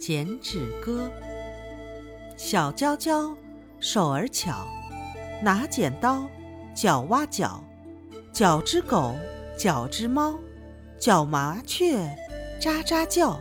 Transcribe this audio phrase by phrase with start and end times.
[0.00, 1.10] 剪纸歌，
[2.34, 3.36] 小娇娇，
[3.80, 4.66] 手儿巧，
[5.42, 6.26] 拿剪刀，
[6.74, 7.62] 脚挖脚，
[8.32, 9.14] 脚只狗，
[9.58, 10.38] 脚只猫，
[10.98, 11.98] 脚麻雀，
[12.58, 13.38] 喳喳叫。